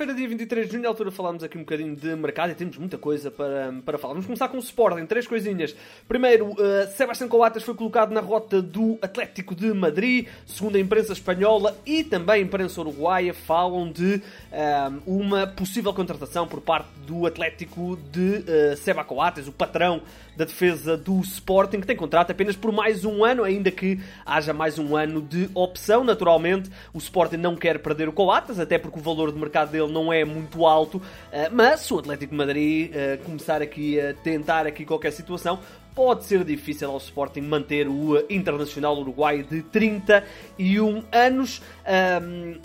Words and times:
Quarta-feira, 0.00 0.14
dia 0.14 0.28
23 0.28 0.66
de 0.66 0.72
junho, 0.72 0.86
à 0.86 0.88
altura 0.88 1.10
falámos 1.10 1.44
aqui 1.44 1.58
um 1.58 1.60
bocadinho 1.60 1.94
de 1.94 2.16
mercado 2.16 2.50
e 2.52 2.54
temos 2.54 2.78
muita 2.78 2.96
coisa 2.96 3.30
para, 3.30 3.70
para 3.84 3.98
falar. 3.98 4.14
Vamos 4.14 4.24
começar 4.24 4.48
com 4.48 4.56
o 4.56 4.60
Sporting, 4.60 5.04
três 5.04 5.26
coisinhas. 5.26 5.76
Primeiro, 6.08 6.52
uh, 6.52 6.56
Sebastián 6.96 7.28
Coates 7.28 7.62
foi 7.62 7.74
colocado 7.74 8.10
na 8.10 8.20
rota 8.22 8.62
do 8.62 8.98
Atlético 9.02 9.54
de 9.54 9.70
Madrid, 9.74 10.26
segundo 10.46 10.76
a 10.76 10.80
imprensa 10.80 11.12
espanhola 11.12 11.76
e 11.84 12.02
também 12.02 12.36
a 12.36 12.38
imprensa 12.38 12.80
uruguaia, 12.80 13.34
falam 13.34 13.92
de 13.92 14.14
uh, 14.14 15.02
uma 15.06 15.46
possível 15.46 15.92
contratação 15.92 16.48
por 16.48 16.62
parte 16.62 16.88
do 17.06 17.26
Atlético 17.26 17.98
de 18.10 18.36
uh, 18.46 18.76
Seba 18.78 19.04
Coates, 19.04 19.48
o 19.48 19.52
patrão 19.52 20.00
da 20.34 20.46
defesa 20.46 20.96
do 20.96 21.20
Sporting, 21.20 21.80
que 21.80 21.86
tem 21.86 21.96
contrato 21.96 22.30
apenas 22.30 22.56
por 22.56 22.72
mais 22.72 23.04
um 23.04 23.22
ano, 23.22 23.44
ainda 23.44 23.70
que 23.70 24.00
haja 24.24 24.54
mais 24.54 24.78
um 24.78 24.96
ano 24.96 25.20
de 25.20 25.50
opção. 25.52 26.02
Naturalmente, 26.02 26.70
o 26.94 26.98
Sporting 26.98 27.36
não 27.36 27.54
quer 27.54 27.78
perder 27.80 28.08
o 28.08 28.12
Coates, 28.12 28.58
até 28.58 28.78
porque 28.78 28.98
o 28.98 29.02
valor 29.02 29.30
de 29.30 29.38
mercado 29.38 29.70
dele 29.70 29.89
não 29.90 30.12
é 30.12 30.24
muito 30.24 30.66
alto, 30.66 31.00
eh, 31.32 31.48
mas 31.50 31.80
se 31.80 31.92
o 31.92 31.98
Atlético 31.98 32.30
de 32.30 32.36
Madrid 32.36 32.90
eh, 32.94 33.18
começar 33.24 33.60
aqui 33.60 34.00
a 34.00 34.14
tentar 34.14 34.66
aqui 34.66 34.84
qualquer 34.84 35.12
situação, 35.12 35.58
pode 35.94 36.24
ser 36.24 36.44
difícil 36.44 36.88
ao 36.90 36.96
Sporting 36.98 37.40
manter 37.42 37.88
o 37.88 38.24
internacional 38.30 38.96
uruguaio 38.96 39.44
de 39.44 39.60
31 39.62 41.02
anos. 41.12 41.60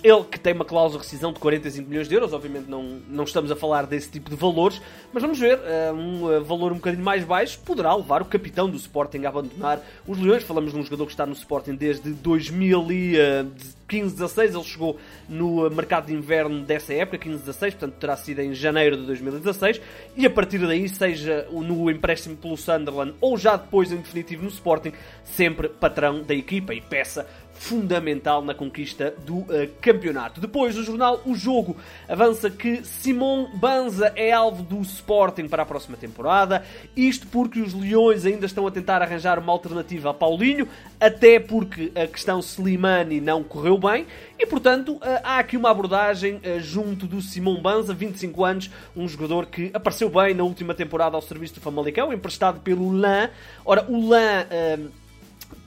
Ele 0.04 0.24
que 0.24 0.40
tem 0.40 0.54
uma 0.54 0.64
cláusula 0.64 1.02
de 1.02 1.08
rescisão 1.08 1.34
de 1.34 1.40
45 1.40 1.90
milhões 1.90 2.08
de 2.08 2.14
euros, 2.14 2.34
obviamente 2.34 2.70
não, 2.70 2.84
não 3.10 3.24
estamos 3.24 3.52
a 3.52 3.56
falar 3.56 3.88
desse 3.88 4.12
tipo 4.12 4.30
de 4.30 4.36
valores, 4.36 4.80
mas 5.12 5.24
vamos 5.24 5.40
ver, 5.40 5.60
um 5.94 6.44
valor 6.44 6.72
um 6.72 6.76
bocadinho 6.76 7.04
mais 7.04 7.24
baixo 7.24 7.60
poderá 7.66 7.96
levar 7.96 8.22
o 8.22 8.26
capitão 8.26 8.70
do 8.70 8.78
Sporting 8.78 9.26
a 9.26 9.30
abandonar 9.30 9.82
os 10.08 10.20
Leões. 10.20 10.44
Falamos 10.44 10.72
de 10.72 10.80
um 10.80 10.84
jogador 10.84 11.06
que 11.08 11.12
está 11.12 11.26
no 11.26 11.34
Sporting 11.34 11.74
desde 11.74 12.12
2015 12.12 13.76
16 13.88 14.56
ele 14.56 14.64
chegou 14.64 15.00
no 15.30 15.70
mercado 15.70 16.08
de 16.08 16.14
inverno 16.14 16.62
dessa 16.64 16.94
época, 16.94 17.18
15-16, 17.18 17.60
portanto 17.72 17.94
terá 18.00 18.18
sido 18.18 18.40
em 18.40 18.54
janeiro 18.54 18.98
de 18.98 19.06
2016, 19.06 19.82
e 20.16 20.26
a 20.26 20.30
partir 20.30 20.60
daí, 20.60 20.90
seja 20.90 21.48
no 21.52 21.90
empréstimo 21.90 22.36
pelo 22.36 22.58
Sunderland 22.58 23.16
ou 23.22 23.38
já 23.38 23.56
depois 23.56 23.92
em 23.92 23.98
definitivo 23.98 24.44
no 24.44 24.50
Sporting, 24.50 24.92
sempre 25.24 25.70
patrão 25.70 26.22
da 26.22 26.34
equipa 26.34 26.74
e 26.74 26.82
peça 26.82 27.28
fundamental 27.56 28.44
na 28.44 28.54
conquista 28.54 29.14
do 29.26 29.38
uh, 29.38 29.70
campeonato. 29.82 30.40
Depois 30.40 30.76
do 30.76 30.84
jornal 30.84 31.22
O 31.26 31.34
Jogo 31.34 31.76
avança 32.08 32.50
que 32.50 32.84
Simon 32.86 33.48
Banza 33.56 34.12
é 34.16 34.32
alvo 34.32 34.62
do 34.62 34.82
Sporting 34.82 35.48
para 35.48 35.64
a 35.64 35.66
próxima 35.66 35.98
temporada. 35.98 36.64
Isto 36.96 37.28
porque 37.28 37.62
os 37.62 37.74
Leões 37.74 38.26
ainda 38.26 38.46
estão 38.46 38.68
a 38.68 38.72
tentar 38.72 39.02
arranjar 39.02 39.40
uma 39.40 39.52
alternativa 39.52 40.12
a 40.12 40.14
Paulinho, 40.14 40.68
até 41.00 41.40
porque 41.40 41.92
a 41.96 42.06
questão 42.06 42.40
Slimani 42.40 43.20
não 43.22 43.44
correu 43.44 43.78
bem 43.78 44.06
e, 44.38 44.46
portanto, 44.46 44.98
uh, 44.98 45.02
há 45.24 45.40
aqui 45.40 45.56
uma 45.56 45.72
abordagem 45.72 46.36
uh, 46.36 46.60
junto 46.60 47.08
do 47.08 47.22
Simon 47.22 47.62
Banza, 47.62 47.94
25 47.94 48.44
anos, 48.44 48.70
um 48.96 49.08
jogador 49.08 49.46
que 49.46 49.72
apareceu 49.74 50.10
bem 50.10 50.34
na 50.34 50.44
última 50.44 50.74
temporada 50.74 51.16
ao 51.16 51.22
serviço 51.22 51.56
do 51.56 51.62
Famalicão, 51.62 52.12
emprestado 52.12 52.60
pelo 52.60 52.92
LAN. 52.92 53.30
Ora, 53.66 53.86
o 53.88 54.10
LAN 54.10 54.46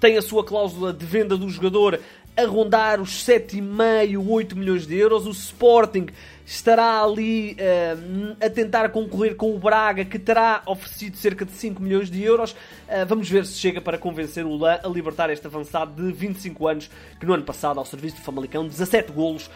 tem 0.00 0.16
a 0.16 0.22
sua 0.22 0.44
cláusula 0.44 0.92
de 0.92 1.04
venda 1.04 1.36
do 1.36 1.48
jogador 1.48 2.00
a 2.38 2.46
rondar 2.46 3.00
os 3.00 3.24
7,5, 3.24 4.24
8 4.24 4.56
milhões 4.56 4.86
de 4.86 4.96
euros. 4.96 5.26
O 5.26 5.30
Sporting 5.30 6.06
estará 6.48 7.02
ali 7.02 7.52
uh, 7.52 8.36
a 8.40 8.48
tentar 8.48 8.88
concorrer 8.88 9.36
com 9.36 9.54
o 9.54 9.58
Braga, 9.58 10.02
que 10.02 10.18
terá 10.18 10.62
oferecido 10.64 11.18
cerca 11.18 11.44
de 11.44 11.52
5 11.52 11.82
milhões 11.82 12.10
de 12.10 12.22
euros. 12.22 12.52
Uh, 12.52 13.04
vamos 13.06 13.28
ver 13.28 13.44
se 13.44 13.58
chega 13.58 13.82
para 13.82 13.98
convencer 13.98 14.46
o 14.46 14.56
Lã 14.56 14.80
a 14.82 14.88
libertar 14.88 15.28
este 15.28 15.46
avançado 15.46 16.02
de 16.02 16.10
25 16.10 16.66
anos, 16.66 16.90
que 17.20 17.26
no 17.26 17.34
ano 17.34 17.44
passado, 17.44 17.78
ao 17.78 17.84
serviço 17.84 18.16
do 18.16 18.22
Famalicão, 18.22 18.66
17 18.66 19.12
golos 19.12 19.46
uh, 19.46 19.50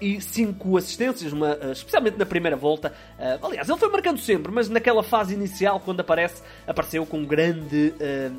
e 0.00 0.20
5 0.20 0.76
assistências, 0.76 1.32
uma, 1.32 1.56
especialmente 1.70 2.18
na 2.18 2.26
primeira 2.26 2.56
volta. 2.56 2.92
aliás, 3.40 3.68
ele 3.68 3.78
foi 3.78 3.88
marcando 3.88 4.18
sempre, 4.18 4.50
mas 4.50 4.68
naquela 4.68 5.04
fase 5.04 5.34
inicial, 5.34 5.78
quando 5.78 6.00
aparece, 6.00 6.42
apareceu 6.66 7.06
com 7.06 7.24
grande, 7.24 7.94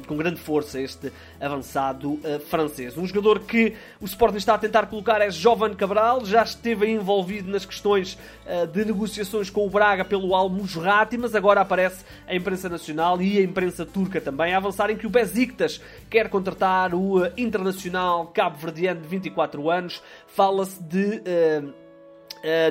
com 0.07 0.17
grande 0.17 0.39
força 0.39 0.79
este 0.81 1.11
avançado 1.39 2.19
francês. 2.49 2.97
Um 2.97 3.05
jogador 3.05 3.39
que 3.39 3.73
o 3.99 4.05
Sporting 4.05 4.37
está 4.37 4.55
a 4.55 4.57
tentar 4.57 4.87
colocar 4.87 5.21
é 5.21 5.29
Jovan 5.29 5.73
Cabral, 5.73 6.25
já 6.25 6.43
esteve 6.43 6.89
envolvido 6.89 7.51
nas 7.51 7.65
questões 7.65 8.17
uh, 8.45 8.67
de 8.67 8.85
negociações 8.85 9.49
com 9.49 9.65
o 9.65 9.69
Braga 9.69 10.03
pelo 10.03 10.35
Al 10.35 10.49
Musrati, 10.49 11.17
mas 11.17 11.35
agora 11.35 11.61
aparece 11.61 12.05
a 12.27 12.35
imprensa 12.35 12.69
nacional 12.69 13.21
e 13.21 13.37
a 13.37 13.41
imprensa 13.41 13.85
turca 13.85 14.19
também 14.19 14.53
a 14.53 14.57
avançarem 14.57 14.97
que 14.97 15.07
o 15.07 15.09
Besiktas 15.09 15.81
quer 16.09 16.29
contratar 16.29 16.93
o 16.93 17.21
uh, 17.21 17.31
internacional 17.37 18.27
cabo-verdiano 18.27 19.01
de 19.01 19.07
24 19.07 19.69
anos. 19.69 20.01
Fala-se 20.27 20.81
de 20.81 21.21
uh, 21.21 21.82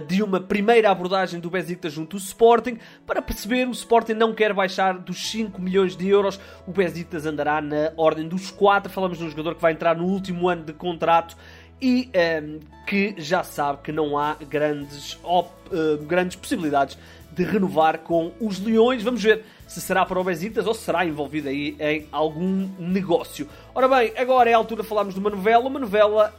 de 0.07 0.23
uma 0.23 0.39
primeira 0.39 0.91
abordagem 0.91 1.41
do 1.41 1.49
Besiktas 1.49 1.93
junto 1.93 2.17
ao 2.17 2.21
Sporting. 2.21 2.79
Para 3.07 3.23
perceber, 3.23 3.67
o 3.67 3.71
Sporting 3.71 4.13
não 4.13 4.35
quer 4.35 4.53
baixar 4.53 4.99
dos 4.99 5.31
5 5.31 5.61
milhões 5.61 5.97
de 5.97 6.09
euros. 6.09 6.39
O 6.67 6.73
Besiktas 6.73 7.25
andará 7.25 7.61
na 7.61 7.93
ordem 7.97 8.29
dos 8.29 8.51
4. 8.51 8.93
Falamos 8.93 9.19
de 9.19 9.25
um 9.25 9.31
jogador 9.31 9.55
que 9.55 9.63
vai 9.63 9.73
entrar 9.73 9.97
no 9.97 10.05
último 10.05 10.49
ano 10.49 10.65
de 10.65 10.73
contrato 10.73 11.37
e 11.83 12.09
um, 12.09 12.11
ehm, 12.13 12.61
que 12.87 13.15
já 13.19 13.43
sabe 13.43 13.81
que 13.83 13.91
não 13.91 14.17
há 14.17 14.37
grandes, 14.49 15.19
op, 15.25 15.51
uh, 15.75 15.97
grandes 16.05 16.37
possibilidades 16.37 16.97
de 17.33 17.43
renovar 17.43 17.99
com 17.99 18.33
os 18.41 18.61
Leões. 18.61 19.03
Vamos 19.03 19.23
ver 19.23 19.45
se 19.67 19.81
será 19.81 20.07
para 20.07 20.21
o 20.21 20.23
Besiktas 20.23 20.67
ou 20.67 20.75
se 20.75 20.83
será 20.83 21.05
envolvido 21.05 21.49
aí 21.49 21.77
em 21.81 22.07
algum 22.13 22.69
negócio. 22.79 23.49
Ora 23.75 23.89
bem, 23.89 24.13
agora 24.17 24.49
é 24.49 24.55
a 24.55 24.57
altura 24.57 24.83
de 24.83 24.89
falarmos 24.89 25.15
de 25.15 25.21
uma 25.21 25.31
novela, 25.31 25.67
uma 25.67 25.81
novela 25.81 26.33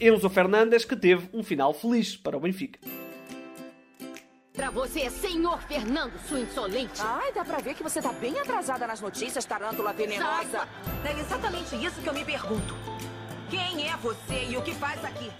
Enzo 0.00 0.30
Fernandes 0.30 0.84
que 0.84 0.96
teve 0.96 1.28
um 1.32 1.42
final 1.42 1.74
feliz 1.74 2.16
para 2.16 2.36
o 2.36 2.40
Benfica. 2.40 2.78
Pra 4.52 4.70
você, 4.70 5.08
senhor 5.10 5.60
Fernando, 5.62 6.12
sua 6.28 6.40
insolente. 6.40 7.00
Ai, 7.00 7.32
dá 7.32 7.44
pra 7.44 7.58
ver 7.58 7.74
que 7.74 7.82
você 7.82 8.00
tá 8.00 8.12
bem 8.12 8.38
atrasada 8.38 8.86
nas 8.86 9.00
notícias, 9.00 9.44
tarântula 9.44 9.92
venenosa. 9.92 10.66
É 11.04 11.20
exatamente 11.20 11.76
isso 11.76 12.00
que 12.02 12.08
eu 12.08 12.14
me 12.14 12.24
pergunto. 12.24 12.74
Quem 13.50 13.88
é 13.88 13.96
você 13.96 14.46
e 14.48 14.56
o 14.56 14.62
que 14.62 14.72
faz 14.72 15.04
aqui? 15.04 15.30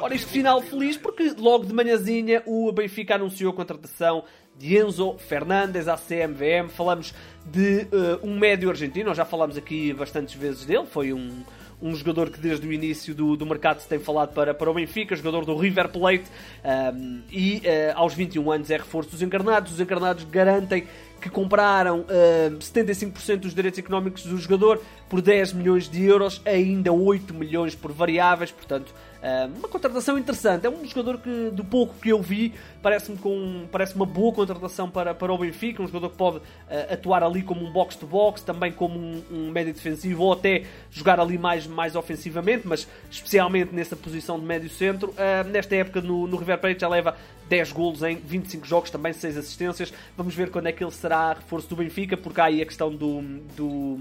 Ora, 0.00 0.14
este 0.14 0.26
final 0.26 0.60
feliz 0.60 0.96
porque 0.96 1.34
logo 1.38 1.64
de 1.64 1.72
manhãzinha 1.72 2.42
o 2.46 2.70
Benfica 2.72 3.14
anunciou 3.14 3.52
a 3.52 3.56
contratação 3.56 4.24
de 4.56 4.76
Enzo 4.76 5.16
Fernandes 5.18 5.88
à 5.88 5.96
CMVM. 5.96 6.68
Falamos 6.68 7.14
de 7.46 7.88
uh, 7.92 8.26
um 8.26 8.38
médio 8.38 8.68
argentino, 8.68 9.06
nós 9.06 9.16
já 9.16 9.24
falamos 9.24 9.56
aqui 9.56 9.92
bastantes 9.92 10.34
vezes 10.34 10.64
dele, 10.64 10.86
foi 10.86 11.12
um, 11.12 11.42
um 11.80 11.94
jogador 11.94 12.30
que 12.30 12.38
desde 12.38 12.66
o 12.66 12.72
início 12.72 13.14
do, 13.14 13.36
do 13.36 13.46
mercado 13.46 13.80
se 13.80 13.88
tem 13.88 13.98
falado 13.98 14.32
para, 14.32 14.54
para 14.54 14.70
o 14.70 14.74
Benfica, 14.74 15.14
jogador 15.14 15.44
do 15.44 15.56
River 15.56 15.88
Plate, 15.88 16.24
um, 16.64 17.22
e 17.30 17.58
uh, 17.58 17.96
aos 17.96 18.14
21 18.14 18.50
anos 18.50 18.70
é 18.70 18.76
reforço 18.76 19.10
dos 19.10 19.22
encarnados. 19.22 19.72
Os 19.72 19.80
encarnados 19.80 20.24
garantem 20.24 20.86
que 21.20 21.30
compraram 21.30 22.00
uh, 22.00 22.06
ehm, 22.10 22.58
75% 22.58 23.38
dos 23.38 23.54
direitos 23.54 23.78
económicos 23.78 24.24
do 24.24 24.36
jogador 24.36 24.82
por 25.08 25.22
10 25.22 25.54
milhões 25.54 25.88
de 25.88 26.04
euros, 26.04 26.42
ainda 26.44 26.92
8 26.92 27.32
milhões 27.32 27.74
por 27.74 27.92
variáveis, 27.92 28.50
portanto 28.50 28.94
uma 29.56 29.68
contratação 29.68 30.18
interessante. 30.18 30.66
É 30.66 30.70
um 30.70 30.84
jogador 30.84 31.18
que, 31.18 31.50
do 31.50 31.64
pouco 31.64 31.94
que 32.00 32.10
eu 32.10 32.20
vi, 32.20 32.52
parece-me 32.82 33.16
com, 33.16 33.66
parece 33.72 33.94
uma 33.94 34.04
boa 34.04 34.32
contratação 34.34 34.90
para, 34.90 35.14
para 35.14 35.32
o 35.32 35.38
Benfica. 35.38 35.82
Um 35.82 35.86
jogador 35.86 36.10
que 36.10 36.16
pode 36.16 36.36
uh, 36.38 36.42
atuar 36.92 37.22
ali 37.22 37.42
como 37.42 37.64
um 37.64 37.72
box-to-box, 37.72 38.42
-box, 38.42 38.44
também 38.44 38.70
como 38.70 38.98
um, 38.98 39.22
um, 39.30 39.50
médio 39.50 39.72
defensivo 39.72 40.24
ou 40.24 40.32
até 40.34 40.64
jogar 40.90 41.18
ali 41.18 41.38
mais, 41.38 41.66
mais 41.66 41.96
ofensivamente, 41.96 42.66
mas 42.66 42.86
especialmente 43.10 43.74
nessa 43.74 43.96
posição 43.96 44.38
de 44.38 44.44
médio 44.44 44.68
centro. 44.68 45.10
Uh, 45.10 45.48
nesta 45.48 45.74
época 45.74 46.00
no, 46.02 46.26
no 46.26 46.36
River 46.36 46.58
Plate 46.58 46.80
já 46.80 46.88
leva 46.88 47.16
10 47.48 47.72
golos 47.72 48.02
em 48.02 48.16
25 48.16 48.66
jogos, 48.66 48.90
também 48.90 49.12
6 49.12 49.38
assistências. 49.38 49.92
Vamos 50.16 50.34
ver 50.34 50.50
quando 50.50 50.66
é 50.66 50.72
que 50.72 50.84
ele 50.84 50.92
será 50.92 51.32
reforço 51.32 51.68
do 51.68 51.76
Benfica, 51.76 52.16
porque 52.16 52.40
há 52.40 52.44
aí 52.44 52.60
a 52.60 52.66
questão 52.66 52.94
do, 52.94 53.22
do 53.56 53.98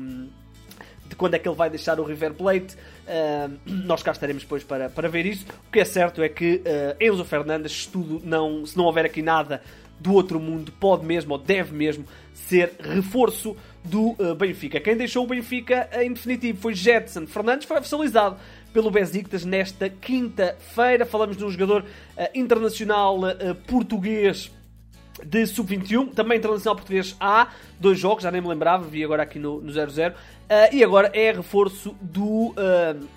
de 1.13 1.15
quando 1.15 1.36
é 1.36 1.39
que 1.39 1.48
ele 1.48 1.56
vai 1.56 1.69
deixar 1.69 2.00
o 2.00 2.04
River 2.04 2.33
Plate. 2.33 2.75
Uh, 2.75 3.57
nós 3.86 4.01
cá 4.04 4.12
estaremos 4.12 4.44
depois 4.44 4.63
para, 4.63 4.89
para 4.89 5.07
ver 5.07 5.25
isso. 5.25 5.45
O 5.68 5.71
que 5.71 5.80
é 5.80 5.86
certo 5.86 6.21
é 6.21 6.27
que 6.27 6.56
uh, 6.56 7.04
Enzo 7.04 7.24
Fernandes, 7.24 7.83
se, 7.83 7.89
tudo 7.89 8.21
não, 8.24 8.65
se 8.65 8.75
não 8.75 8.86
houver 8.86 9.06
aqui 9.06 9.21
nada 9.21 9.62
do 10.00 10.13
outro 10.13 10.39
mundo, 10.39 10.74
pode 10.80 11.06
mesmo 11.06 11.33
ou 11.33 11.38
deve 11.38 11.74
mesmo 11.74 12.06
ser 12.33 12.74
reforço 12.80 13.56
do 13.83 14.12
uh, 14.12 14.36
Benfica. 14.36 14.80
Quem 14.80 14.98
deixou 14.98 15.24
o 15.24 15.27
Benfica 15.27 15.88
em 16.01 16.12
definitivo 16.12 16.60
foi 16.60 16.74
Jetson 16.74 17.27
Fernandes, 17.27 17.68
foi 17.68 17.77
oficializado 17.77 18.38
pelo 18.74 18.89
Besiktas 18.89 19.45
nesta 19.45 19.88
quinta-feira. 19.88 21.06
Falamos 21.06 21.38
de 21.38 21.45
um 21.45 21.50
jogador 21.50 21.86
internacional 22.33 23.19
português 23.68 24.51
de 25.25 25.46
sub-21, 25.46 26.14
também 26.14 26.38
internacional 26.38 26.75
português 26.75 27.16
A, 27.20 27.48
dois 27.80 28.00
jogos, 28.00 28.24
já 28.24 28.31
nem 28.31 28.42
me 28.42 28.48
lembrava, 28.48 28.86
vi 28.88 29.04
agora 29.04 29.24
aqui 29.24 29.40
no, 29.40 29.62
no 29.62 29.72
0-0, 29.72 30.12
uh, 30.12 30.16
e 30.72 30.84
agora 30.84 31.12
é 31.14 31.31
reforço 31.31 31.96
do, 32.02 32.50
uh, 32.50 33.08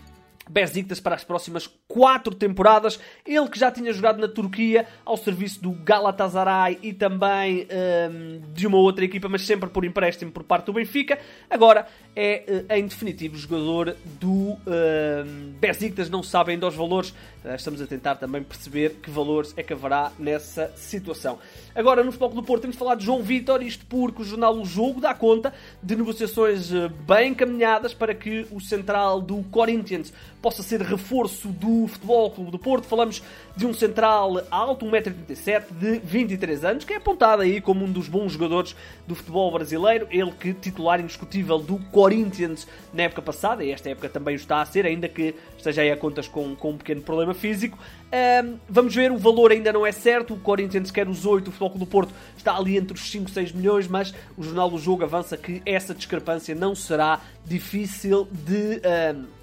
Besiktas 0.48 1.00
para 1.00 1.14
as 1.14 1.24
próximas 1.24 1.68
quatro 1.88 2.34
temporadas. 2.34 3.00
Ele 3.24 3.48
que 3.48 3.58
já 3.58 3.70
tinha 3.70 3.92
jogado 3.92 4.20
na 4.20 4.28
Turquia 4.28 4.86
ao 5.04 5.16
serviço 5.16 5.62
do 5.62 5.72
Galatasaray 5.72 6.78
e 6.82 6.92
também 6.92 7.66
um, 8.10 8.52
de 8.52 8.66
uma 8.66 8.78
outra 8.78 9.04
equipa, 9.04 9.28
mas 9.28 9.42
sempre 9.42 9.68
por 9.68 9.84
empréstimo 9.84 10.30
por 10.30 10.44
parte 10.44 10.66
do 10.66 10.72
Benfica. 10.72 11.18
Agora 11.50 11.86
é, 12.14 12.64
uh, 12.70 12.74
em 12.74 12.86
definitivo, 12.86 13.36
jogador 13.36 13.96
do 14.20 14.28
um, 14.28 15.52
Besiktas. 15.60 16.08
Não 16.08 16.22
sabem 16.22 16.54
ainda 16.54 16.66
valores. 16.70 17.10
Uh, 17.44 17.54
estamos 17.54 17.80
a 17.80 17.86
tentar 17.86 18.16
também 18.16 18.42
perceber 18.42 18.96
que 19.02 19.10
valores 19.10 19.52
é 19.56 19.62
que 19.62 19.72
haverá 19.72 20.12
nessa 20.18 20.72
situação. 20.76 21.38
Agora, 21.74 22.02
no 22.02 22.10
Futebol 22.10 22.30
do 22.30 22.42
Porto, 22.42 22.62
temos 22.62 22.76
falado 22.76 22.98
de 22.98 23.04
João 23.04 23.22
Vitor, 23.22 23.62
isto 23.62 23.84
porque 23.86 24.22
o 24.22 24.24
jornal 24.24 24.56
O 24.56 24.64
Jogo 24.64 25.00
dá 25.00 25.14
conta 25.14 25.52
de 25.82 25.94
negociações 25.96 26.72
uh, 26.72 26.88
bem 27.06 27.32
encaminhadas 27.32 27.92
para 27.92 28.14
que 28.14 28.46
o 28.50 28.60
central 28.60 29.20
do 29.20 29.42
Corinthians 29.44 30.12
possa 30.40 30.62
ser 30.62 30.80
reforço 30.80 31.48
do 31.48 31.86
Futebol 31.86 32.30
Clube 32.30 32.50
do 32.50 32.58
Porto. 32.58 32.86
Falamos 32.86 33.22
de 33.56 33.66
um 33.66 33.72
central 33.72 34.42
alto, 34.50 34.86
1,87m, 34.86 35.64
de 35.70 35.98
23 35.98 36.64
anos, 36.64 36.84
que 36.84 36.92
é 36.92 36.96
apontado 36.96 37.42
aí 37.42 37.60
como 37.60 37.84
um 37.84 37.90
dos 37.90 38.08
bons 38.08 38.32
jogadores 38.32 38.76
do 39.06 39.14
futebol 39.14 39.50
brasileiro. 39.50 40.06
Ele 40.10 40.30
que 40.32 40.52
titular 40.52 41.00
indiscutível 41.00 41.58
do 41.58 41.78
Corinthians 41.90 42.66
na 42.92 43.04
época 43.04 43.22
passada, 43.22 43.64
e 43.64 43.70
esta 43.70 43.90
época 43.90 44.08
também 44.08 44.34
o 44.34 44.36
está 44.36 44.60
a 44.60 44.66
ser, 44.66 44.86
ainda 44.86 45.08
que 45.08 45.34
esteja 45.56 45.82
aí 45.82 45.90
a 45.90 45.96
contas 45.96 46.28
com, 46.28 46.54
com 46.54 46.70
um 46.70 46.76
pequeno 46.78 47.02
problema 47.02 47.34
físico. 47.34 47.78
Um, 48.06 48.58
vamos 48.68 48.94
ver, 48.94 49.10
o 49.10 49.18
valor 49.18 49.50
ainda 49.50 49.72
não 49.72 49.84
é 49.84 49.92
certo. 49.92 50.34
O 50.34 50.38
Corinthians 50.38 50.90
quer 50.90 51.08
os 51.08 51.26
8, 51.26 51.48
o 51.48 51.50
Futebol 51.50 51.70
Clube 51.70 51.84
do 51.84 51.90
Porto 51.90 52.14
está 52.36 52.56
ali 52.56 52.76
entre 52.76 52.94
os 52.94 53.10
5 53.10 53.28
e 53.28 53.32
6 53.32 53.52
milhões, 53.52 53.88
mas 53.88 54.14
o 54.36 54.42
Jornal 54.42 54.70
do 54.70 54.78
Jogo 54.78 55.04
avança 55.04 55.36
que 55.36 55.60
essa 55.66 55.94
discrepância 55.94 56.54
não 56.54 56.74
será 56.74 57.20
difícil 57.44 58.28
de. 58.30 58.80
Um, 59.14 59.36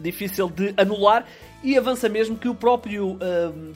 difícil 0.00 0.48
de 0.48 0.74
anular 0.76 1.26
e 1.62 1.76
avança 1.76 2.08
mesmo 2.08 2.36
que 2.36 2.48
o 2.48 2.54
próprio 2.54 3.12
uh, 3.12 3.18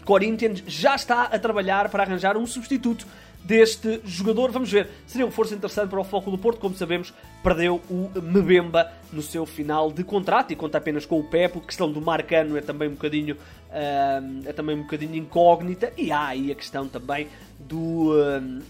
Corinthians 0.05 0.63
já 0.67 0.95
está 0.95 1.25
a 1.25 1.39
trabalhar 1.39 1.89
para 1.89 2.03
arranjar 2.03 2.37
um 2.37 2.47
substituto 2.47 3.07
deste 3.43 4.01
jogador. 4.05 4.51
Vamos 4.51 4.71
ver, 4.71 4.89
seria 5.07 5.27
um 5.27 5.31
força 5.31 5.55
interessante 5.55 5.89
para 5.89 6.01
o 6.01 6.05
Foco 6.05 6.31
do 6.31 6.37
Porto, 6.37 6.61
como 6.61 6.75
sabemos, 6.75 7.15
perdeu 7.43 7.81
o 7.89 8.11
Mbemba 8.21 8.91
no 9.13 9.23
seu 9.23 9.47
final 9.47 9.91
de 9.91 10.05
contrato 10.05 10.53
e 10.53 10.57
conta 10.57 10.79
apenas 10.79 11.07
com 11.07 11.19
o 11.19 11.25
Pepe. 11.25 11.59
A 11.59 11.61
questão 11.63 11.91
do 11.91 12.01
Marcano 12.01 12.57
é 12.57 12.61
também 12.61 12.89
um 12.89 12.93
bocadinho 12.93 13.37
uh, 13.37 14.43
é 14.45 14.53
também 14.53 14.77
um 14.77 14.83
bocadinho 14.83 15.15
incógnita 15.17 15.93
e 15.97 16.13
há 16.13 16.27
aí 16.27 16.53
a 16.53 16.55
questão 16.55 16.87
também 16.89 17.29
do 17.59 18.13
uh, 18.13 18.63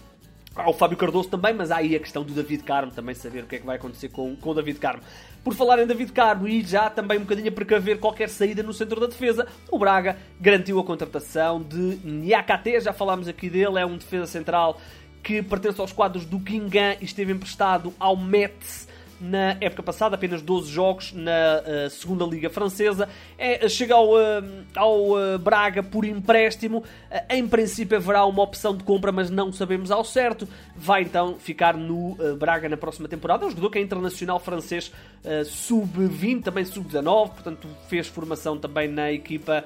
ao 0.55 0.73
Fábio 0.73 0.97
Cardoso 0.97 1.29
também, 1.29 1.53
mas 1.53 1.71
há 1.71 1.77
aí 1.77 1.95
a 1.95 1.99
questão 1.99 2.23
do 2.23 2.33
David 2.33 2.63
Carmo 2.63 2.91
também 2.91 3.15
saber 3.15 3.43
o 3.43 3.47
que 3.47 3.55
é 3.55 3.59
que 3.59 3.65
vai 3.65 3.77
acontecer 3.77 4.09
com, 4.09 4.35
com 4.35 4.49
o 4.49 4.53
David 4.53 4.79
Carmo. 4.79 5.01
Por 5.43 5.53
falar 5.53 5.79
em 5.79 5.87
David 5.87 6.11
Carmo 6.11 6.47
e 6.47 6.61
já 6.61 6.89
também 6.89 7.17
um 7.17 7.21
bocadinho 7.21 7.47
a 7.47 7.51
precaver 7.51 7.99
qualquer 7.99 8.29
saída 8.29 8.61
no 8.61 8.73
centro 8.73 8.99
da 8.99 9.07
defesa, 9.07 9.47
o 9.71 9.79
Braga 9.79 10.17
garantiu 10.39 10.79
a 10.79 10.83
contratação 10.83 11.61
de 11.61 11.99
Niakate, 12.03 12.81
já 12.81 12.91
falámos 12.91 13.27
aqui 13.27 13.49
dele, 13.49 13.79
é 13.79 13.85
um 13.85 13.97
defesa 13.97 14.25
central 14.25 14.79
que 15.23 15.41
pertence 15.41 15.79
aos 15.79 15.93
quadros 15.93 16.25
do 16.25 16.39
Guingamp 16.39 17.01
e 17.01 17.05
esteve 17.05 17.31
emprestado 17.31 17.93
ao 17.99 18.17
Metz 18.17 18.88
na 19.19 19.57
época 19.59 19.83
passada, 19.83 20.15
apenas 20.15 20.41
12 20.41 20.71
jogos 20.71 21.13
na 21.13 21.31
uh, 21.31 21.89
segunda 21.89 22.25
Liga 22.25 22.49
Francesa. 22.49 23.09
É, 23.37 23.67
chega 23.67 23.95
ao, 23.95 24.13
uh, 24.13 24.65
ao 24.75 25.11
uh, 25.11 25.39
Braga 25.39 25.83
por 25.83 26.05
empréstimo. 26.05 26.83
em 27.29 27.47
princípio 27.47 27.97
haverá 27.97 28.25
uma 28.25 28.43
opção 28.43 28.75
de 28.75 28.83
compra, 28.83 29.11
mas 29.11 29.29
não 29.29 29.51
sabemos 29.51 29.91
ao 29.91 30.03
certo. 30.03 30.47
Vai 30.75 31.03
então 31.03 31.37
ficar 31.37 31.75
no 31.75 32.17
Braga 32.37 32.69
na 32.69 32.77
próxima 32.77 33.07
temporada. 33.07 33.43
É 33.43 33.47
um 33.47 33.49
jogador 33.49 33.69
que 33.69 33.79
é 33.79 33.81
internacional 33.81 34.39
francês 34.39 34.91
sub-20, 35.45 36.43
também 36.43 36.63
sub-19, 36.63 37.29
portanto 37.31 37.67
fez 37.89 38.07
formação 38.07 38.57
também 38.57 38.87
na 38.87 39.11
equipa 39.11 39.65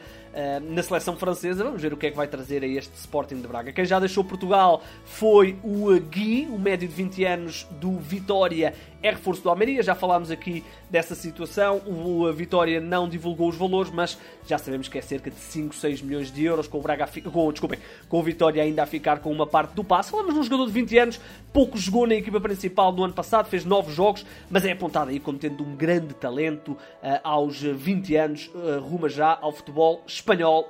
na 0.72 0.82
seleção 0.82 1.16
francesa. 1.16 1.64
Vamos 1.64 1.82
ver 1.82 1.94
o 1.94 1.98
que 1.98 2.08
é 2.08 2.12
que 2.12 2.18
vai 2.18 2.28
trazer 2.28 2.64
a 2.64 2.68
este 2.68 2.94
Sporting 2.96 3.42
de 3.42 3.48
Braga. 3.48 3.72
Quem 3.72 3.86
já 3.86 4.00
deixou 4.00 4.24
Portugal 4.24 4.82
foi 5.06 5.58
o 5.64 5.92
Gui, 6.00 6.48
o 6.50 6.58
médio 6.58 6.88
de 6.88 6.94
20 6.94 7.24
anos 7.26 7.68
do 7.72 8.00
Vitória, 8.00 8.74
é 9.02 9.12
reforço 9.12 9.44
do 9.44 9.50
Almeria. 9.50 9.84
Já 9.84 9.94
falámos 9.94 10.32
aqui 10.32 10.64
dessa 10.90 11.14
situação. 11.14 11.82
O 11.86 12.32
Vitória 12.34 12.80
não 12.80 13.08
divulgou 13.08 13.50
os 13.50 13.56
valores, 13.56 13.92
mas 13.92 14.18
já 14.48 14.58
sabemos 14.58 14.88
que 14.88 14.98
é 14.98 15.02
cerca 15.02 15.30
de 15.30 15.38
5, 15.38 15.76
6 15.76 16.02
milhões 16.02 16.32
de 16.32 16.44
euros, 16.44 16.68
com 16.68 16.80
o, 16.80 16.82
Braga 16.82 17.08
com, 17.32 17.52
desculpem, 17.52 17.80
com 18.10 18.20
o 18.20 18.24
Vitória 18.24 18.64
ainda 18.64 18.84
a 18.84 18.86
ficar 18.86 19.20
com 19.20 19.32
uma 19.32 19.46
parte 19.46 19.74
do 19.74 19.84
passe. 19.84 20.10
Falamos 20.10 20.34
de 20.34 20.40
um 20.40 20.44
jogador 20.44 20.66
de 20.66 20.72
20 20.72 20.98
anos, 20.98 21.22
pouco 21.52 21.78
jogou 21.78 22.08
na 22.08 22.16
equipa 22.16 22.40
principal 22.40 22.92
do 22.92 23.04
ano 23.04 23.14
passado, 23.14 23.48
fez 23.48 23.66
9 23.66 23.92
jogos, 23.92 24.26
mas 24.50 24.66
é 24.66 24.72
apontado 24.72 25.12
aí 25.12 25.20
como 25.20 25.38
tendo 25.38 25.64
um 25.64 25.76
grande 25.76 26.14
talento 26.14 26.72
uh, 26.72 26.78
aos 27.24 27.62
20 27.62 28.16
anos, 28.16 28.52
uh, 28.56 28.80
ruma 28.80 29.10
já 29.10 29.38
ao 29.42 29.52
futebol 29.52 30.02
espanhol 30.08 30.23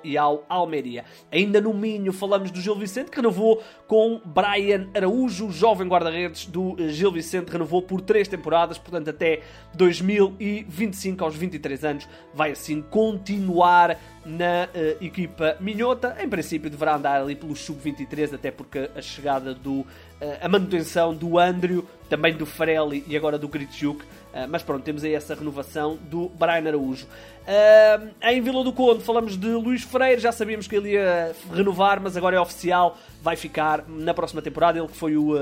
e 0.03 0.17
ao 0.17 0.45
Almeria. 0.49 1.05
Ainda 1.31 1.61
no 1.61 1.73
Minho 1.73 2.11
falamos 2.11 2.51
do 2.51 2.59
Gil 2.59 2.75
Vicente, 2.75 3.11
que 3.11 3.17
renovou 3.17 3.61
com 3.87 4.21
Brian 4.25 4.87
Araújo, 4.95 5.51
jovem 5.51 5.87
guarda-redes 5.87 6.45
do 6.45 6.75
eh, 6.79 6.89
Gil 6.89 7.11
Vicente, 7.11 7.49
renovou 7.49 7.81
por 7.81 8.01
3 8.01 8.27
temporadas, 8.27 8.77
portanto 8.77 9.09
até 9.09 9.41
2000 9.75 10.13
2025, 10.13 11.23
aos 11.23 11.35
23 11.35 11.85
anos, 11.85 12.09
vai 12.33 12.51
assim 12.51 12.81
continuar 12.81 13.99
na 14.25 14.69
uh, 14.73 15.03
equipa 15.03 15.57
minhota. 15.59 16.15
Em 16.19 16.29
princípio, 16.29 16.69
deverá 16.69 16.95
andar 16.95 17.21
ali 17.21 17.35
pelo 17.35 17.55
sub-23, 17.55 18.35
até 18.35 18.51
porque 18.51 18.89
a 18.95 19.01
chegada 19.01 19.53
do. 19.53 19.85
Uh, 20.23 20.37
a 20.39 20.47
manutenção 20.47 21.13
do 21.13 21.37
Andrew, 21.37 21.85
também 22.07 22.33
do 22.33 22.45
Farelli 22.45 23.03
e 23.07 23.17
agora 23.17 23.37
do 23.37 23.45
Gritchuk. 23.49 24.01
Uh, 24.01 24.47
mas 24.47 24.63
pronto, 24.63 24.81
temos 24.81 25.03
aí 25.03 25.13
essa 25.13 25.35
renovação 25.35 25.97
do 26.09 26.29
Brian 26.29 26.65
Araújo. 26.65 27.05
Uh, 27.05 28.09
em 28.21 28.41
Vila 28.41 28.63
do 28.63 28.71
Conde 28.71 29.03
falamos 29.03 29.35
de 29.35 29.47
Luís 29.47 29.83
Freire, 29.83 30.21
já 30.21 30.31
sabíamos 30.31 30.65
que 30.65 30.77
ele 30.77 30.91
ia 30.91 31.35
renovar, 31.53 31.99
mas 31.99 32.15
agora 32.15 32.37
é 32.37 32.39
oficial, 32.39 32.97
vai 33.21 33.35
ficar 33.35 33.83
na 33.85 34.13
próxima 34.13 34.41
temporada. 34.41 34.79
Ele 34.79 34.87
que 34.87 34.95
foi 34.95 35.17
o 35.17 35.35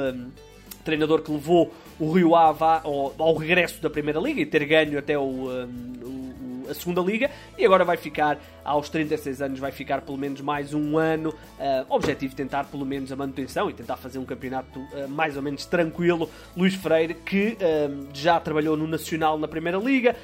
treinador 0.83 1.22
que 1.22 1.31
levou 1.31 1.72
o 2.00 2.12
Rio 2.12 2.36
Ave 2.36 2.63
ao, 2.63 3.13
ao, 3.19 3.36
regresso 3.36 3.80
da 3.83 3.89
Primeira 3.89 4.19
Liga 4.19 4.42
e 4.42 4.48
ter 4.48 4.66
ganho 4.66 4.98
até 4.98 5.16
o, 5.16 5.48
um, 5.48 6.33
a 6.71 6.75
Segunda 6.75 7.01
Liga 7.01 7.29
e 7.57 7.65
agora 7.65 7.83
vai 7.83 7.97
ficar 7.97 8.39
aos 8.63 8.89
36 8.89 9.41
anos, 9.41 9.59
vai 9.59 9.71
ficar 9.71 10.01
pelo 10.01 10.18
menos 10.18 10.41
mais 10.41 10.73
um 10.73 10.97
ano. 10.97 11.29
Uh, 11.29 11.85
objetivo 11.89 12.35
tentar 12.35 12.65
pelo 12.65 12.85
menos 12.85 13.12
a 13.12 13.15
manutenção 13.15 13.69
e 13.69 13.73
tentar 13.73 13.97
fazer 13.97 14.19
um 14.19 14.25
campeonato 14.25 14.79
uh, 14.79 15.07
mais 15.09 15.35
ou 15.35 15.44
menos 15.44 15.65
tranquilo. 15.65 16.29
Luís 16.56 16.73
Freire, 16.75 17.13
que 17.13 17.57
uh, 17.57 18.07
já 18.13 18.39
trabalhou 18.39 18.77
no 18.77 18.88
Nacional 18.88 19.38
na 19.38 19.47
Primeira 19.47 19.77
Liga, 19.77 20.15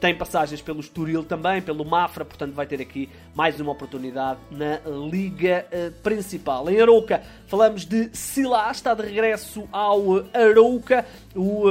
tem 0.00 0.14
passagens 0.14 0.60
pelo 0.60 0.80
Estoril 0.80 1.24
também, 1.24 1.62
pelo 1.62 1.82
Mafra, 1.82 2.22
portanto 2.22 2.52
vai 2.52 2.66
ter 2.66 2.82
aqui 2.82 3.08
mais 3.34 3.58
uma 3.58 3.72
oportunidade 3.72 4.38
na 4.50 4.78
Liga 5.10 5.66
Principal. 6.02 6.68
Em 6.68 6.82
Arouca, 6.82 7.22
falamos 7.46 7.86
de 7.86 8.10
Silá, 8.14 8.70
está 8.70 8.92
de 8.92 9.02
regresso 9.02 9.66
ao 9.72 10.22
Arouca, 10.34 11.06
o... 11.34 11.64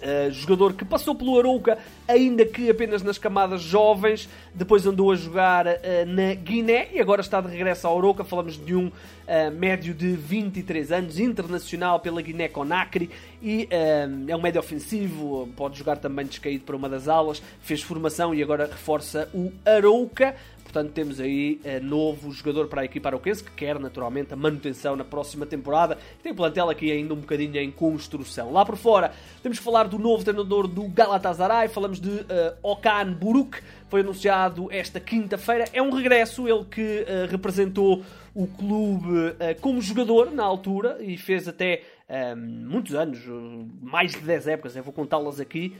Uh, 0.00 0.30
jogador 0.32 0.72
que 0.72 0.84
passou 0.84 1.14
pelo 1.14 1.38
Arouca, 1.38 1.76
ainda 2.08 2.44
que 2.46 2.70
apenas 2.70 3.02
nas 3.02 3.18
camadas 3.18 3.60
jovens, 3.60 4.28
depois 4.54 4.86
andou 4.86 5.12
a 5.12 5.16
jogar 5.16 5.66
uh, 5.66 5.70
na 6.06 6.32
Guiné 6.34 6.88
e 6.92 7.00
agora 7.00 7.20
está 7.20 7.40
de 7.40 7.48
regresso 7.48 7.86
ao 7.86 7.98
Arouca. 7.98 8.24
Falamos 8.24 8.56
de 8.56 8.74
um 8.74 8.86
uh, 8.86 8.92
médio 9.54 9.92
de 9.92 10.12
23 10.12 10.90
anos, 10.90 11.18
internacional 11.18 12.00
pela 12.00 12.22
Guiné-Conakry 12.22 13.10
e 13.42 13.68
é 13.70 14.36
um 14.36 14.40
médio 14.40 14.60
ofensivo, 14.60 15.48
pode 15.56 15.78
jogar 15.78 15.96
também 15.96 16.26
descaído 16.26 16.64
para 16.64 16.76
uma 16.76 16.90
das 16.90 17.08
aulas, 17.08 17.42
fez 17.62 17.82
formação 17.82 18.34
e 18.34 18.42
agora 18.42 18.66
reforça 18.66 19.30
o 19.32 19.50
Arouca. 19.64 20.34
Portanto, 20.70 20.92
temos 20.92 21.18
aí 21.18 21.60
uh, 21.64 21.84
novo 21.84 22.30
jogador 22.30 22.68
para 22.68 22.82
a 22.82 22.84
equipa 22.84 23.08
arauquense 23.08 23.42
que 23.42 23.50
quer 23.50 23.76
naturalmente 23.80 24.32
a 24.32 24.36
manutenção 24.36 24.94
na 24.94 25.02
próxima 25.02 25.44
temporada. 25.44 25.98
Tem 26.22 26.32
plantel 26.32 26.70
aqui 26.70 26.92
ainda 26.92 27.12
um 27.12 27.16
bocadinho 27.16 27.56
em 27.56 27.72
construção. 27.72 28.52
Lá 28.52 28.64
por 28.64 28.76
fora, 28.76 29.12
temos 29.42 29.58
que 29.58 29.64
falar 29.64 29.88
do 29.88 29.98
novo 29.98 30.22
treinador 30.22 30.68
do 30.68 30.84
Galatasaray. 30.88 31.66
Falamos 31.66 32.00
de 32.00 32.08
uh, 32.08 32.24
Okan 32.62 33.12
Buruk. 33.14 33.60
Foi 33.88 34.02
anunciado 34.02 34.68
esta 34.70 35.00
quinta-feira. 35.00 35.64
É 35.72 35.82
um 35.82 35.90
regresso, 35.90 36.46
ele 36.46 36.64
que 36.64 36.80
uh, 37.02 37.28
representou 37.28 38.04
o 38.32 38.46
clube 38.46 39.34
como 39.60 39.82
jogador 39.82 40.30
na 40.30 40.44
altura 40.44 40.98
e 41.00 41.16
fez 41.16 41.48
até 41.48 41.82
muitos 42.36 42.94
anos, 42.94 43.18
mais 43.80 44.12
de 44.12 44.20
10 44.20 44.48
épocas, 44.48 44.76
eu 44.76 44.82
vou 44.82 44.92
contá-las 44.92 45.38
aqui, 45.38 45.76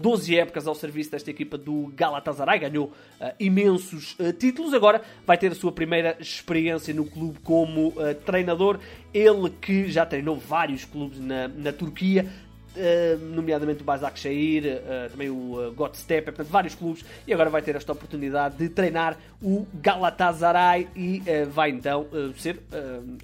12 0.00 0.34
eh, 0.34 0.40
épocas 0.40 0.66
ao 0.66 0.74
serviço 0.74 1.10
desta 1.10 1.30
equipa 1.30 1.58
do 1.58 1.92
Galatasaray, 1.96 2.60
ganhou 2.60 2.86
uh, 2.86 3.34
imensos 3.40 4.16
uh, 4.20 4.32
títulos, 4.32 4.72
agora 4.72 5.02
vai 5.26 5.36
ter 5.36 5.50
a 5.50 5.54
sua 5.54 5.72
primeira 5.72 6.16
experiência 6.20 6.94
no 6.94 7.04
clube 7.04 7.40
como 7.40 7.88
uh, 7.88 8.14
treinador, 8.24 8.78
ele 9.12 9.50
que 9.50 9.90
já 9.90 10.06
treinou 10.06 10.36
vários 10.36 10.84
clubes 10.84 11.18
na, 11.18 11.48
na 11.48 11.72
Turquia, 11.72 12.26
Uh, 12.74 13.16
nomeadamente 13.26 13.82
o 13.82 13.84
Basak 13.84 14.18
Shahir, 14.18 14.64
uh, 14.64 15.08
também 15.08 15.30
o 15.30 15.68
uh, 15.68 15.72
Godstep, 15.74 16.24
portanto, 16.24 16.48
vários 16.48 16.74
clubes, 16.74 17.04
e 17.24 17.32
agora 17.32 17.48
vai 17.48 17.62
ter 17.62 17.76
esta 17.76 17.92
oportunidade 17.92 18.56
de 18.56 18.68
treinar 18.68 19.16
o 19.40 19.64
Galatasaray 19.74 20.88
e 20.96 21.22
vai 21.52 21.70
então 21.70 22.08
ser 22.36 22.60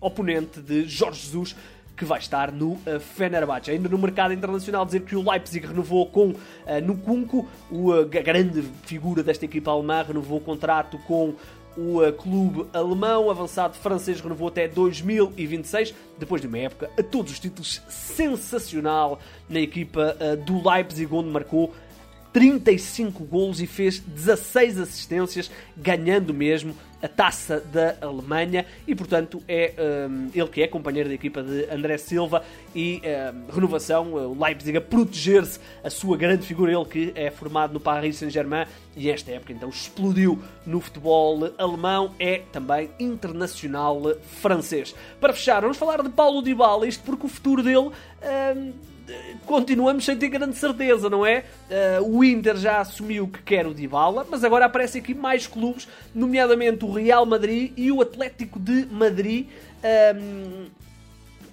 oponente 0.00 0.60
de 0.60 0.84
Jorge 0.84 1.22
Jesus 1.22 1.56
que 1.96 2.04
vai 2.04 2.18
estar 2.18 2.50
no 2.50 2.72
uh, 2.72 3.00
Fenerbahçe. 3.00 3.70
Ainda 3.70 3.88
no 3.88 3.98
mercado 3.98 4.32
internacional, 4.32 4.84
dizer 4.86 5.02
que 5.02 5.14
o 5.14 5.30
Leipzig 5.30 5.66
renovou 5.66 6.06
com 6.06 6.28
uh, 6.28 6.36
Nkunku, 6.82 7.46
o, 7.70 7.92
a 7.92 8.04
grande 8.04 8.62
figura 8.84 9.22
desta 9.22 9.44
equipa 9.44 9.70
alemã, 9.70 10.02
renovou 10.02 10.38
o 10.38 10.40
contrato 10.40 10.98
com 11.06 11.34
o 11.76 12.02
uh, 12.02 12.12
clube 12.12 12.66
alemão, 12.72 13.30
avançado 13.30 13.76
francês, 13.76 14.20
renovou 14.20 14.48
até 14.48 14.66
2026, 14.66 15.94
depois 16.18 16.40
de 16.40 16.48
uma 16.48 16.58
época 16.58 16.90
a 16.98 17.02
todos 17.02 17.32
os 17.32 17.38
títulos 17.38 17.82
sensacional 17.88 19.20
na 19.48 19.60
equipa 19.60 20.16
uh, 20.20 20.36
do 20.36 20.68
Leipzig, 20.68 21.12
onde 21.12 21.28
marcou 21.28 21.72
35 22.32 23.24
golos 23.24 23.60
e 23.60 23.66
fez 23.66 23.98
16 23.98 24.78
assistências, 24.78 25.50
ganhando 25.76 26.32
mesmo 26.32 26.74
a 27.02 27.08
taça 27.08 27.60
da 27.60 27.96
Alemanha 28.00 28.66
e, 28.86 28.94
portanto, 28.94 29.42
é 29.48 29.74
um, 30.08 30.30
ele 30.34 30.48
que 30.48 30.62
é 30.62 30.66
companheiro 30.66 31.08
da 31.08 31.14
equipa 31.14 31.42
de 31.42 31.64
André 31.70 31.98
Silva 31.98 32.42
e 32.74 33.02
um, 33.48 33.52
renovação, 33.52 34.12
o 34.12 34.38
Leipzig 34.42 34.76
a 34.76 34.80
proteger-se 34.80 35.58
a 35.82 35.90
sua 35.90 36.16
grande 36.16 36.46
figura, 36.46 36.72
ele 36.72 36.84
que 36.84 37.12
é 37.14 37.30
formado 37.30 37.72
no 37.72 37.80
Paris 37.80 38.16
Saint-Germain 38.16 38.66
e 38.96 39.10
esta 39.10 39.30
época 39.30 39.52
então 39.52 39.68
explodiu 39.68 40.38
no 40.66 40.80
futebol 40.80 41.52
alemão, 41.58 42.14
é 42.18 42.42
também 42.52 42.90
internacional 42.98 44.02
francês. 44.40 44.94
Para 45.20 45.32
fechar, 45.32 45.60
vamos 45.60 45.76
falar 45.76 46.02
de 46.02 46.10
Paulo 46.10 46.42
Dybala, 46.42 46.86
isto 46.86 47.02
porque 47.04 47.26
o 47.26 47.28
futuro 47.28 47.62
dele... 47.62 47.90
Um, 48.56 48.90
continuamos 49.46 50.04
sem 50.04 50.16
ter 50.16 50.28
grande 50.28 50.56
certeza, 50.56 51.10
não 51.10 51.24
é? 51.26 51.44
Uh, 52.00 52.18
o 52.18 52.24
Inter 52.24 52.56
já 52.56 52.80
assumiu 52.80 53.28
que 53.28 53.42
quer 53.42 53.66
o 53.66 53.74
Dybala, 53.74 54.26
mas 54.30 54.44
agora 54.44 54.66
aparecem 54.66 55.00
aqui 55.00 55.14
mais 55.14 55.46
clubes, 55.46 55.88
nomeadamente 56.14 56.84
o 56.84 56.92
Real 56.92 57.26
Madrid 57.26 57.72
e 57.76 57.90
o 57.90 58.00
Atlético 58.00 58.58
de 58.58 58.86
Madrid. 58.86 59.46
Um, 60.14 60.66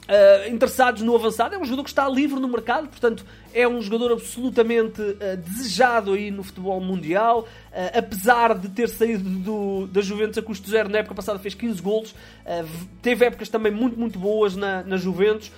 Uh, 0.08 0.50
interessados 0.50 1.02
no 1.02 1.14
avançado. 1.14 1.54
É 1.54 1.58
um 1.58 1.66
jogador 1.66 1.84
que 1.84 1.90
está 1.90 2.08
livre 2.08 2.40
no 2.40 2.48
mercado, 2.48 2.88
portanto, 2.88 3.26
é 3.54 3.68
um 3.68 3.82
jogador 3.82 4.14
absolutamente 4.14 5.02
uh, 5.02 5.36
desejado 5.36 6.14
aí 6.14 6.32
no 6.32 6.44
futebol 6.44 6.80
mundial. 6.80 7.42
Uh, 7.42 7.98
apesar 7.98 8.58
de 8.58 8.70
ter 8.70 8.88
saído 8.88 9.30
do, 9.30 9.88
da 9.88 10.00
Juventus 10.00 10.38
a 10.38 10.42
custo 10.42 10.70
zero 10.70 10.88
na 10.88 11.00
época 11.00 11.14
passada, 11.14 11.38
fez 11.40 11.54
15 11.54 11.82
golos. 11.82 12.16
teve 13.02 13.26
épocas 13.26 13.50
também 13.50 13.72
muito, 13.72 14.00
muito 14.00 14.18
boas 14.18 14.56
na, 14.56 14.82
na 14.84 14.96
Juventus. 14.96 15.52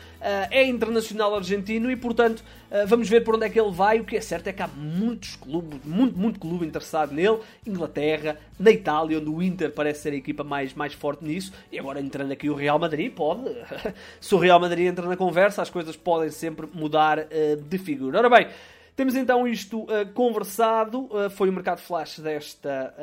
é 0.50 0.66
internacional 0.66 1.36
argentino 1.36 1.92
e, 1.92 1.96
portanto, 1.96 2.44
vamos 2.88 3.08
ver 3.08 3.24
por 3.24 3.36
onde 3.36 3.46
é 3.46 3.50
que 3.50 3.60
ele 3.60 3.72
vai. 3.72 4.00
O 4.00 4.04
que 4.04 4.18
é 4.18 4.22
certo 4.22 4.48
é 4.48 4.54
que 4.54 4.62
há 4.62 4.68
muitos 4.68 5.36
clubes, 5.36 5.80
muito, 5.86 6.18
muito 6.18 6.40
clube 6.40 6.66
interessado 6.66 7.14
nele. 7.14 7.38
Inglaterra, 7.66 8.38
na 8.60 8.72
Itália, 8.72 9.20
onde 9.20 9.30
o 9.30 9.42
Inter 9.42 9.72
parece 9.72 10.02
ser 10.02 10.14
a 10.14 10.18
equipa 10.18 10.44
mais, 10.44 10.74
mais 10.74 10.94
forte 10.94 11.24
nisso. 11.24 11.54
E 11.72 11.80
agora 11.80 12.02
entrando 12.02 12.32
aqui 12.32 12.50
o 12.50 12.56
Real 12.56 12.78
Madrid, 12.78 13.14
pode. 13.14 13.50
o 14.40 14.42
Real 14.42 14.58
Madrid 14.58 14.88
entra 14.88 15.06
na 15.06 15.18
conversa, 15.18 15.62
as 15.62 15.70
coisas 15.70 15.98
podem 15.98 16.30
sempre 16.30 16.66
mudar 16.74 17.20
uh, 17.20 17.62
de 17.62 17.78
figura. 17.78 18.20
Ora 18.20 18.30
bem, 18.30 18.48
temos 18.96 19.14
então 19.14 19.46
isto 19.46 19.82
uh, 19.82 20.10
conversado. 20.14 21.10
Uh, 21.14 21.30
foi 21.30 21.50
o 21.50 21.52
mercado 21.52 21.80
flash 21.80 22.20
desta 22.20 22.96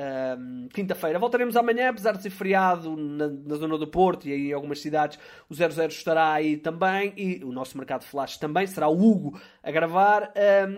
quinta-feira. 0.73 1.19
Voltaremos 1.19 1.55
amanhã, 1.55 1.91
apesar 1.91 2.13
de 2.13 2.23
ser 2.23 2.31
feriado 2.31 2.97
na, 2.97 3.29
na, 3.29 3.55
zona 3.57 3.77
do 3.77 3.87
Porto 3.87 4.27
e 4.27 4.49
em 4.49 4.53
algumas 4.55 4.81
cidades, 4.81 5.19
o 5.47 5.55
00 5.55 5.89
estará 5.89 6.33
aí 6.33 6.57
também. 6.57 7.13
E 7.19 7.45
o 7.45 7.53
nosso 7.53 7.77
mercado 7.77 8.05
flash 8.05 8.39
também 8.39 8.67
será 8.67 8.89
o 8.89 8.99
Hugo 8.99 9.39
a 9.63 9.71
gravar. 9.71 10.33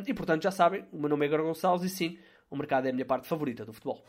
e 0.07 0.13
portanto, 0.13 0.43
já 0.43 0.51
sabem, 0.51 0.85
o 0.93 0.99
meu 0.99 1.09
nome 1.09 1.25
é 1.25 1.29
Igor 1.29 1.45
Gonçalves 1.45 1.89
e 1.89 1.95
sim, 1.95 2.19
o 2.51 2.57
mercado 2.57 2.87
é 2.87 2.91
a 2.91 2.93
minha 2.93 3.07
parte 3.07 3.29
favorita 3.29 3.65
do 3.65 3.73
futebol. 3.73 4.05